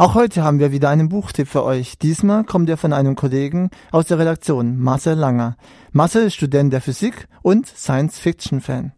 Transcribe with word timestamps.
Auch 0.00 0.14
heute 0.14 0.42
haben 0.42 0.60
wir 0.60 0.72
wieder 0.72 0.88
einen 0.88 1.10
Buchtipp 1.10 1.46
für 1.46 1.62
euch. 1.62 1.98
Diesmal 1.98 2.44
kommt 2.44 2.70
er 2.70 2.78
von 2.78 2.94
einem 2.94 3.16
Kollegen 3.16 3.68
aus 3.92 4.06
der 4.06 4.18
Redaktion, 4.18 4.78
Marcel 4.78 5.12
Langer. 5.12 5.58
Marcel 5.92 6.24
ist 6.24 6.36
Student 6.36 6.72
der 6.72 6.80
Physik 6.80 7.28
und 7.42 7.66
Science-Fiction-Fan. 7.66 8.92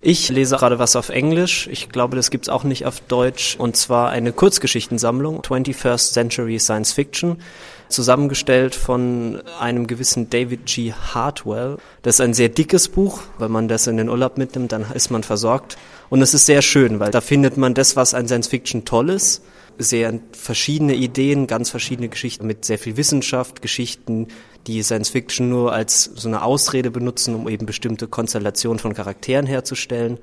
Ich 0.00 0.30
lese 0.30 0.56
gerade 0.56 0.78
was 0.78 0.96
auf 0.96 1.10
Englisch. 1.10 1.68
Ich 1.70 1.90
glaube, 1.90 2.16
das 2.16 2.30
gibt's 2.30 2.48
auch 2.48 2.64
nicht 2.64 2.86
auf 2.86 3.00
Deutsch. 3.00 3.56
Und 3.56 3.76
zwar 3.76 4.08
eine 4.08 4.32
Kurzgeschichtensammlung, 4.32 5.42
21st 5.42 6.14
Century 6.14 6.58
Science 6.58 6.94
Fiction, 6.94 7.42
zusammengestellt 7.90 8.74
von 8.74 9.42
einem 9.60 9.86
gewissen 9.86 10.30
David 10.30 10.64
G. 10.64 10.94
Hartwell. 10.94 11.76
Das 12.00 12.14
ist 12.14 12.20
ein 12.22 12.32
sehr 12.32 12.48
dickes 12.48 12.88
Buch. 12.88 13.20
Wenn 13.36 13.50
man 13.50 13.68
das 13.68 13.86
in 13.86 13.98
den 13.98 14.08
Urlaub 14.08 14.38
mitnimmt, 14.38 14.72
dann 14.72 14.86
ist 14.94 15.10
man 15.10 15.24
versorgt. 15.24 15.76
Und 16.08 16.22
es 16.22 16.32
ist 16.32 16.46
sehr 16.46 16.62
schön, 16.62 17.00
weil 17.00 17.10
da 17.10 17.20
findet 17.20 17.58
man 17.58 17.74
das, 17.74 17.96
was 17.96 18.14
an 18.14 18.28
Science 18.28 18.48
Fiction 18.48 18.86
toll 18.86 19.10
ist 19.10 19.42
sehr 19.78 20.18
verschiedene 20.32 20.94
Ideen, 20.94 21.46
ganz 21.46 21.70
verschiedene 21.70 22.08
Geschichten 22.08 22.46
mit 22.46 22.64
sehr 22.64 22.78
viel 22.78 22.96
Wissenschaft, 22.96 23.62
Geschichten, 23.62 24.28
die 24.66 24.82
Science 24.82 25.10
Fiction 25.10 25.48
nur 25.48 25.72
als 25.72 26.04
so 26.04 26.28
eine 26.28 26.42
Ausrede 26.42 26.90
benutzen, 26.90 27.34
um 27.34 27.48
eben 27.48 27.66
bestimmte 27.66 28.08
Konstellationen 28.08 28.78
von 28.78 28.94
Charakteren 28.94 29.46
herzustellen. 29.46 30.18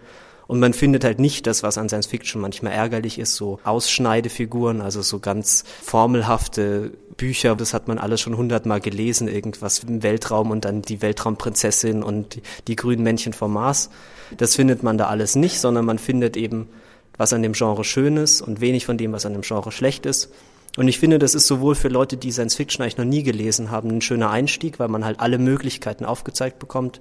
Und 0.47 0.59
man 0.59 0.73
findet 0.73 1.03
halt 1.03 1.17
nicht 1.17 1.47
das, 1.47 1.63
was 1.63 1.77
an 1.77 1.89
Science 1.89 2.05
Fiction 2.05 2.39
manchmal 2.39 2.73
ärgerlich 2.73 3.17
ist, 3.17 3.35
so 3.35 3.59
Ausschneidefiguren, 3.63 4.81
also 4.81 5.01
so 5.01 5.19
ganz 5.19 5.63
formelhafte 5.81 6.91
Bücher, 7.17 7.55
das 7.55 7.73
hat 7.73 7.87
man 7.87 7.97
alles 7.97 8.21
schon 8.21 8.37
hundertmal 8.37 8.79
gelesen, 8.79 9.27
irgendwas 9.27 9.79
im 9.79 10.03
Weltraum 10.03 10.51
und 10.51 10.65
dann 10.65 10.81
die 10.81 11.01
Weltraumprinzessin 11.01 12.03
und 12.03 12.41
die 12.67 12.75
grünen 12.75 13.01
Männchen 13.03 13.33
vom 13.33 13.53
Mars. 13.53 13.89
Das 14.37 14.55
findet 14.55 14.83
man 14.83 14.97
da 14.97 15.07
alles 15.07 15.35
nicht, 15.35 15.59
sondern 15.59 15.85
man 15.85 15.97
findet 15.97 16.37
eben 16.37 16.69
was 17.17 17.33
an 17.33 17.41
dem 17.41 17.53
Genre 17.53 17.83
schön 17.83 18.17
ist 18.17 18.41
und 18.41 18.61
wenig 18.61 18.85
von 18.85 18.97
dem, 18.97 19.11
was 19.11 19.25
an 19.25 19.33
dem 19.33 19.41
Genre 19.41 19.71
schlecht 19.71 20.05
ist. 20.05 20.31
Und 20.77 20.87
ich 20.87 20.99
finde, 20.99 21.19
das 21.19 21.35
ist 21.35 21.47
sowohl 21.47 21.75
für 21.75 21.87
Leute, 21.87 22.17
die 22.17 22.31
Science 22.31 22.55
Fiction 22.55 22.83
eigentlich 22.83 22.97
noch 22.97 23.05
nie 23.05 23.23
gelesen 23.23 23.71
haben, 23.71 23.89
ein 23.89 24.01
schöner 24.01 24.29
Einstieg, 24.29 24.79
weil 24.79 24.89
man 24.89 25.05
halt 25.05 25.19
alle 25.19 25.37
Möglichkeiten 25.37 26.03
aufgezeigt 26.05 26.59
bekommt. 26.59 26.99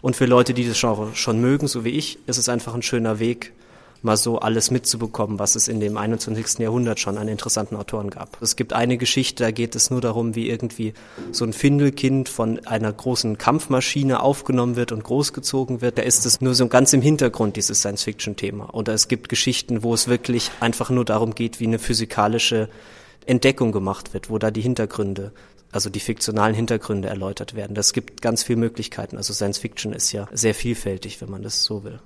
Und 0.00 0.16
für 0.16 0.26
Leute, 0.26 0.54
die 0.54 0.66
das 0.66 0.80
Genre 0.80 1.10
schon 1.14 1.40
mögen, 1.40 1.68
so 1.68 1.84
wie 1.84 1.90
ich, 1.90 2.18
ist 2.26 2.38
es 2.38 2.48
einfach 2.48 2.74
ein 2.74 2.82
schöner 2.82 3.20
Weg, 3.20 3.52
mal 4.02 4.16
so 4.16 4.38
alles 4.38 4.70
mitzubekommen, 4.70 5.38
was 5.38 5.54
es 5.54 5.68
in 5.68 5.80
dem 5.80 5.96
21. 5.96 6.58
Jahrhundert 6.58 7.00
schon 7.00 7.18
an 7.18 7.28
interessanten 7.28 7.76
Autoren 7.76 8.10
gab. 8.10 8.40
Es 8.42 8.56
gibt 8.56 8.72
eine 8.72 8.98
Geschichte, 8.98 9.44
da 9.44 9.50
geht 9.50 9.74
es 9.74 9.90
nur 9.90 10.00
darum, 10.00 10.34
wie 10.34 10.48
irgendwie 10.48 10.92
so 11.30 11.44
ein 11.44 11.52
Findelkind 11.52 12.28
von 12.28 12.64
einer 12.66 12.92
großen 12.92 13.38
Kampfmaschine 13.38 14.20
aufgenommen 14.20 14.76
wird 14.76 14.92
und 14.92 15.04
großgezogen 15.04 15.80
wird. 15.80 15.98
Da 15.98 16.02
ist 16.02 16.26
es 16.26 16.40
nur 16.40 16.54
so 16.54 16.66
ganz 16.66 16.92
im 16.92 17.02
Hintergrund, 17.02 17.56
dieses 17.56 17.78
Science-Fiction-Thema. 17.78 18.74
Oder 18.74 18.92
es 18.92 19.08
gibt 19.08 19.28
Geschichten, 19.28 19.82
wo 19.82 19.94
es 19.94 20.08
wirklich 20.08 20.50
einfach 20.60 20.90
nur 20.90 21.04
darum 21.04 21.34
geht, 21.34 21.60
wie 21.60 21.66
eine 21.66 21.78
physikalische 21.78 22.68
Entdeckung 23.24 23.70
gemacht 23.70 24.14
wird, 24.14 24.30
wo 24.30 24.38
da 24.38 24.50
die 24.50 24.62
Hintergründe 24.62 25.32
also 25.72 25.88
die 25.88 26.00
fiktionalen 26.00 26.54
Hintergründe 26.54 27.08
erläutert 27.08 27.54
werden. 27.54 27.74
Das 27.74 27.94
gibt 27.94 28.20
ganz 28.20 28.42
viele 28.42 28.58
Möglichkeiten. 28.58 29.16
Also 29.16 29.32
Science 29.32 29.56
Fiction 29.56 29.94
ist 29.94 30.12
ja 30.12 30.28
sehr 30.30 30.54
vielfältig, 30.54 31.22
wenn 31.22 31.30
man 31.30 31.42
das 31.42 31.64
so 31.64 31.82
will. 31.82 31.98